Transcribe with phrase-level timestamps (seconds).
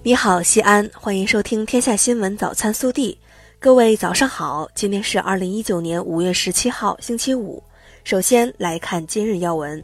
[0.00, 3.18] 你好，西安，欢迎收听《天下新闻早餐速递》。
[3.58, 7.60] 各位早上好，今天是二零一九年五月十七号，星期五。
[8.04, 9.82] 首先来看今日要闻。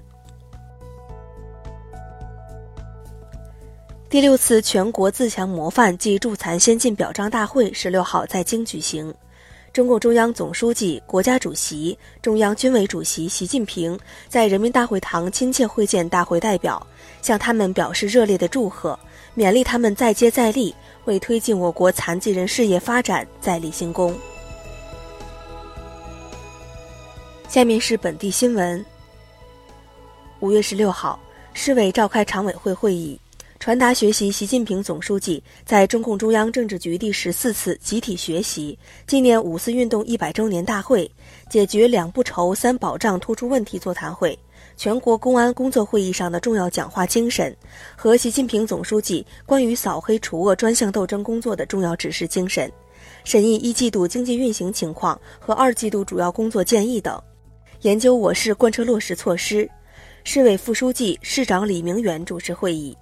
[4.08, 9.12] 第六次全国自强模范暨助残先进表彰大会十六号在京举行。
[9.72, 16.86] 中共中央总书记、国家主席、中央军委主席习近平在人民大会堂亲切会见大会代表，
[17.20, 18.96] 向他们表示热烈的祝贺。
[19.36, 20.74] 勉励他们再接再厉，
[21.06, 24.14] 为推进我国残疾人事业发展再立新功。
[27.48, 28.84] 下面是本地新闻。
[30.40, 31.18] 五月十六号，
[31.52, 33.18] 市委召开常委会会议，
[33.58, 41.10] 传达学习习近平总书记在中共中央政治局第十四次集体学习纪念五四运动一百周年大会
[41.48, 44.38] 解决两不愁三保障突出问题座谈会。
[44.76, 47.56] 全国公安工作会议上的重要讲话精神
[47.96, 52.70] 和习近平总书记关于扫黑除恶专项斗争工作的重要指示精神，
[53.24, 57.22] 审议一季度经济运行情况和二季度主要工作建议等，
[57.82, 59.68] 研究我市贯彻落实措施。
[60.24, 62.96] 市委副书记、市长李明远主持会议。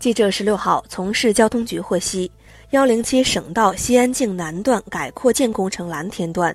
[0.00, 2.30] 记者十六号从市交通局获悉，
[2.70, 6.54] 幺零七省道西安境南段改扩建工程蓝田段。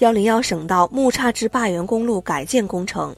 [0.00, 3.14] 幺零幺省道木岔至坝源公路改建工程，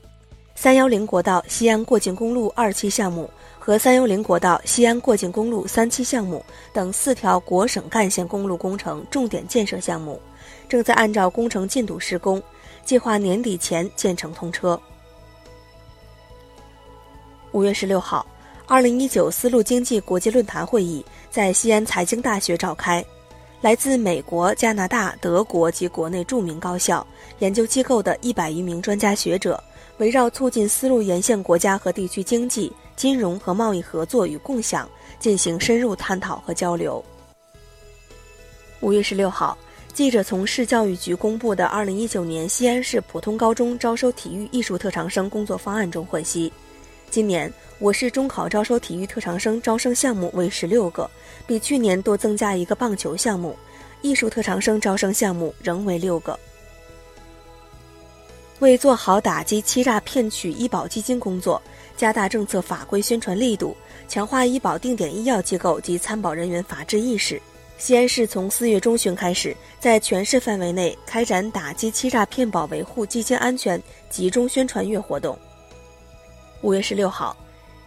[0.57, 10.21] 三幺零国道西安过境公路二期项目和三幺零国道西安过境公路三期项目等四条国省干线公路工程重点建设项目，
[10.69, 12.43] 正在按照工程进度施工，
[12.85, 14.79] 计划年底前建成通车。
[17.53, 18.27] 五月十六号，
[18.67, 23.05] 二零一九丝路经济国际论坛会议在西安财经大学召开。
[23.63, 27.07] 来自美国、加拿大、德国及国内著名高校、
[27.39, 29.63] 研究机构的一百余名专家学者，
[29.99, 34.89] 围绕促进丝路沿线国家和地区经济、金融和贸易合作与共享
[35.21, 37.03] 进行深入探讨和交流。
[38.81, 39.57] 五月十六号，
[39.95, 46.53] 记者从市教育局公布的二零一九年西安市普通高中招收体育艺术特长生工作方案中获悉。
[47.13, 51.11] 今年我市中考招收体育特长生招生项目为十六个，
[51.47, 53.55] 比去年多增加一个棒球项目；
[54.01, 56.41] 艺术特长生招生项目仍为六个。
[58.61, 61.61] 为做好打击欺诈骗取医保基金工作，
[61.99, 63.77] 加大政策法规宣传力度，
[64.09, 67.39] 强化医保定点医药机构及参保人员法治意识，
[67.77, 75.39] 西安市从四月中旬开始，在全市范围内开展打击欺诈骗保、维护基金安全集中宣传月活动。
[76.63, 77.37] 五月十六号，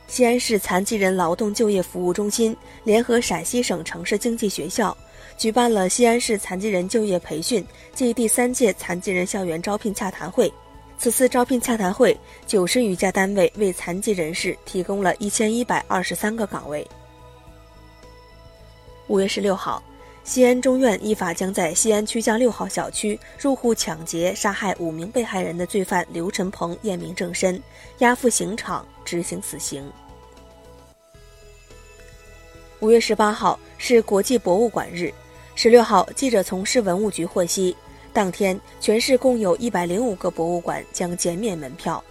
[0.05, 4.95] 西安市残疾人劳动就业服务中心联合陕西省城市经济学校，
[5.37, 10.51] 举办了西安市残疾人就业培训暨第三届残疾人校园招聘洽谈会。
[10.97, 16.85] 此次招聘洽谈会，九十余家单位为残疾人士提供了一千一百二十三个岗位。
[19.07, 19.81] 五月十六号。
[20.25, 27.61] 西安中院依法将在西安曲江六号小区入户抢劫杀害五名被害人的罪犯刘晨鹏验明正身，
[27.99, 29.87] 押赴刑场执行死刑。
[32.79, 35.13] 五月十八号是国际博物馆日，
[35.53, 37.77] 十六号记者从市文物局获悉，
[38.11, 42.03] 当天全市共有一百零五个博物馆将减免门票。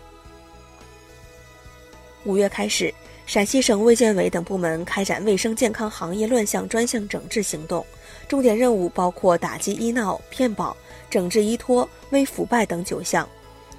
[2.23, 2.95] 五月开始。
[3.27, 7.85] 陕西省卫健委等部门开展卫生健康行业乱象专项整治行动，
[8.29, 10.77] 重点任务包括打击医闹、骗保、
[11.09, 13.29] 整治医托、微腐败等九项。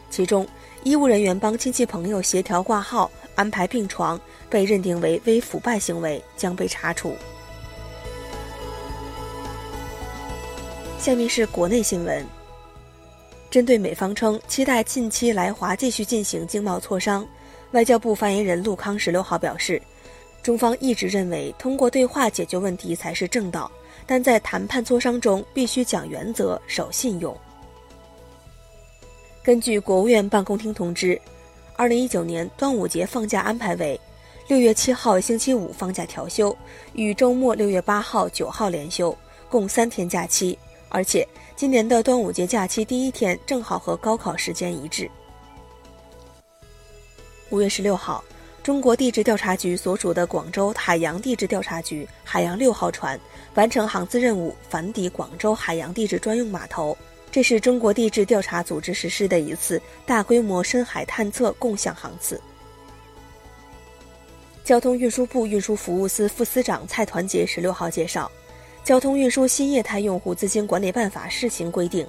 [0.09, 0.47] 其中，
[0.83, 4.19] 医务人员帮亲戚朋友协调挂号、安排病床，
[4.49, 7.15] 被认定为微腐败行为，将被查处。
[10.99, 12.25] 下面是国内新闻。
[13.51, 17.25] 针对美方称期待近期来华继续进行经贸磋商。
[17.75, 19.81] 外交部发言人陆康十六号表示，
[20.41, 23.69] 中方一直认为通过对话解决问题才是正道，
[24.07, 27.35] 但在谈判磋商中必须讲原则、守信用。
[29.43, 31.19] 根据国务院办公厅通知，
[31.75, 33.99] 二零一九年端午节放假安排为
[34.47, 36.57] 六月七号星期五放假调休，
[36.93, 39.13] 与周末六月八号、九号连休，
[39.49, 40.57] 共三天假期，
[40.87, 41.27] 而且
[41.57, 45.11] 今年的端午节假期第一天正好和高考时间一致。
[47.51, 48.23] 五月十六号，
[48.63, 53.19] 中国地质调查局所属的广州海洋地质调查局海洋六号船
[53.53, 56.97] 完成航次任务，返抵广州海洋地质专用码头。
[57.31, 62.41] 这是中国地质调查组织实施的一次大规模深海探测共享航次。
[64.63, 68.31] 交通运输部运输服务司副司长蔡团结十六号介绍，
[68.87, 72.07] 《交通运输新业态用户资金管理办法（试行）》规定。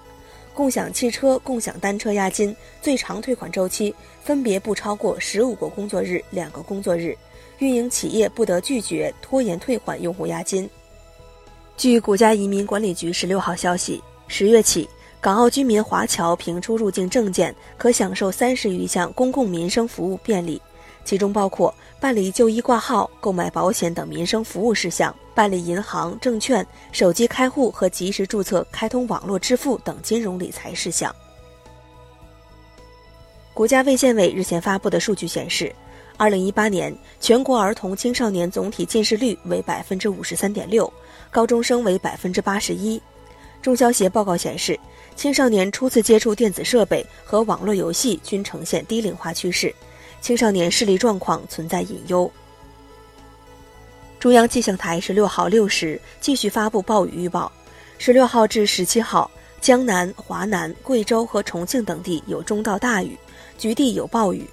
[0.56, 3.94] 共享汽车、共享单车押金最长退款周期
[4.24, 7.14] 分别不超过十五个工作日、两个工作日，
[7.58, 10.66] 运营企业不得拒绝拖延退还用户押金。
[11.76, 14.88] 据国家移民管理局十六号消息，十月起，
[15.20, 20.58] 港澳居民华侨凭出入境证件，可享受三十余项公共民生服务便利，
[21.04, 31.14] 其中包括办理就医挂号、购买保险等民生服务事项，办理银行、证券、手机开户和及时注册、开通网络支付等金融理财事项。
[33.52, 35.70] 国家卫健委日前发布的数据显示，
[36.16, 40.90] 二零一八年全国儿童青少年总体近视率为百分之五十三点六，
[41.30, 42.98] 高中生为百分之八十一。
[43.60, 44.78] 中消协报告显示，
[45.16, 49.74] 青少年初次接触电子设备和网络游戏均呈现低龄化趋势，
[50.22, 52.30] 青少年视力状况存在隐忧。
[54.26, 57.52] 中央气象台十六号六时继续发布暴雨预报，
[57.96, 59.30] 十六号至十七号，
[59.60, 63.16] 江南、华南、贵州和重庆等地有中到大雨。
[63.56, 64.44] 局地有暴雨，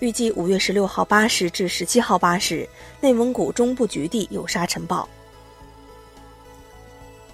[0.00, 2.68] 预计五月十六号八时至十七号八时，
[3.00, 5.08] 内蒙古中部局地有沙尘暴。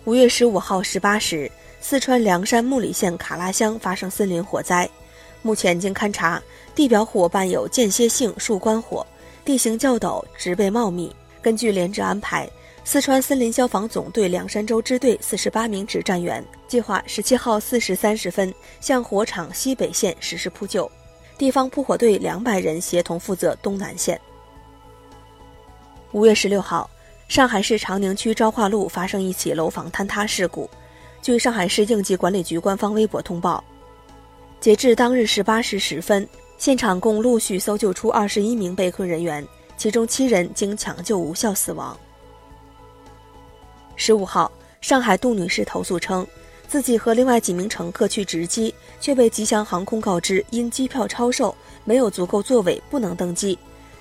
[0.04, 1.50] 五月十五号十八时，
[1.80, 4.86] 四川凉山木里县卡拉乡发生森林火灾，
[5.40, 6.42] 目前经勘查，
[6.74, 9.06] 地表火伴有间歇性树冠火，
[9.46, 11.10] 地形较陡，植被茂密。
[11.46, 12.50] 根据连值安排，
[12.82, 20.90] 四川森林消防总队凉山州支队四十八名指战员计划十七号四时三十分向火场西北线实施扑救。
[21.38, 24.20] 地方扑火队两百人协同负责东南线。
[26.10, 26.90] 五月十六号，
[27.28, 30.68] 上海市长宁区昭化路发生一起楼房坍塌事故。
[31.22, 33.62] 据上海市应急管理局官方微博通报，
[34.58, 36.28] 截至当日十八时十分，
[36.58, 39.46] 现场共陆续搜救出二十一名被困人员，
[39.76, 41.98] 其中七人经抢救无效死亡。
[43.96, 44.50] 十五号，
[44.80, 46.26] 上海杜女士投诉称。
[46.68, 53.56] 自己和另外几名乘客去值机，却被吉祥航空告知因机票超售，没有足够座位，不能登机。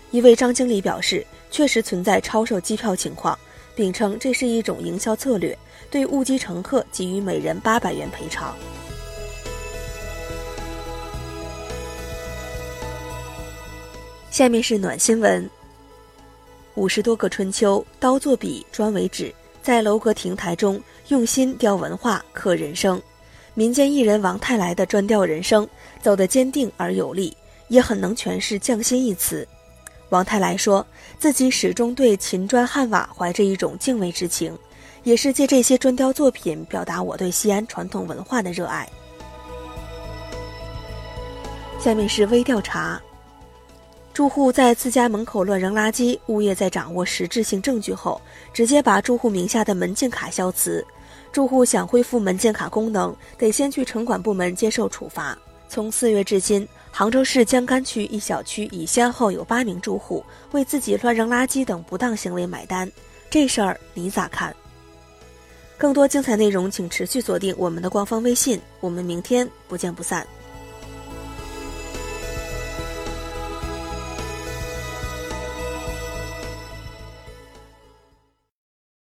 [0.09, 3.37] 一位张经理表示，确实存在超售机票情况，
[3.75, 5.55] 并称这是一种营销策略，
[5.91, 8.55] 对误机乘客给予每人八百元赔偿。
[14.31, 15.47] 下面是暖新闻：
[16.75, 19.33] 五十多个春秋，刀作笔，砖为纸。
[19.61, 23.01] 在楼阁亭台中用心雕文化、刻人生，
[23.53, 25.67] 民间艺人王泰来的砖雕人生
[26.01, 27.35] 走得坚定而有力，
[27.69, 29.47] 也很能诠释匠心一词。
[30.09, 30.85] 王泰来说
[31.17, 34.55] 自己始终对秦砖汉瓦怀着一种敬畏之情，
[35.03, 38.87] 也是借这些砖雕作品表达我对西安传统文化的热爱。
[41.79, 43.01] 下面是微调查。
[44.15, 48.21] 住户在自家门口乱扔垃圾，物业在掌握实质性证据后，
[48.53, 50.83] 直接把住户名下的门禁卡消磁。
[51.33, 55.37] 住户想恢复门禁卡功能，得先去城管部门接受处罚。
[55.67, 60.23] 从四月至今，杭州市江干区一小区已先后有八名住户
[60.53, 62.89] 为自己乱扔垃圾等不当行为买单。
[63.29, 64.55] 这事儿你咋看？
[65.77, 68.61] 更多精彩内容，请持续锁定我们的官方微信。
[68.79, 70.25] 我们明天不见不散。